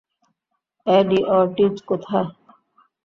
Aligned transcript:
এডি 0.87 1.19
Ortiz 1.31 1.75
কোথায়? 1.89 2.29